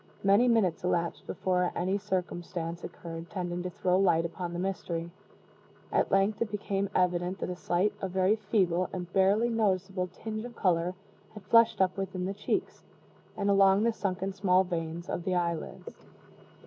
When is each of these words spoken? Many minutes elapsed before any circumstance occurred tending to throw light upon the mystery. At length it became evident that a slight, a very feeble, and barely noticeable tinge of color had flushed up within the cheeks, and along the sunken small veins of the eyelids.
Many 0.23 0.47
minutes 0.47 0.83
elapsed 0.83 1.27
before 1.27 1.71
any 1.75 1.99
circumstance 1.99 2.83
occurred 2.83 3.29
tending 3.29 3.61
to 3.61 3.69
throw 3.69 3.99
light 3.99 4.25
upon 4.25 4.51
the 4.51 4.57
mystery. 4.57 5.11
At 5.91 6.09
length 6.11 6.41
it 6.41 6.49
became 6.49 6.89
evident 6.95 7.37
that 7.37 7.51
a 7.51 7.55
slight, 7.55 7.93
a 8.01 8.07
very 8.07 8.35
feeble, 8.35 8.89
and 8.91 9.13
barely 9.13 9.49
noticeable 9.51 10.07
tinge 10.11 10.43
of 10.43 10.55
color 10.55 10.95
had 11.35 11.43
flushed 11.43 11.81
up 11.81 11.97
within 11.97 12.25
the 12.25 12.33
cheeks, 12.33 12.83
and 13.37 13.47
along 13.47 13.83
the 13.83 13.93
sunken 13.93 14.33
small 14.33 14.63
veins 14.63 15.07
of 15.07 15.23
the 15.23 15.35
eyelids. 15.35 16.07